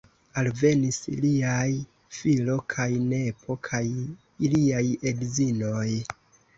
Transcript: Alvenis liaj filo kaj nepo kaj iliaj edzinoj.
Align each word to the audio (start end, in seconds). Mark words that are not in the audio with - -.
Alvenis 0.41 0.97
liaj 1.25 1.67
filo 2.21 2.57
kaj 2.77 2.89
nepo 3.13 3.61
kaj 3.71 3.85
iliaj 4.49 4.85
edzinoj. 5.15 5.89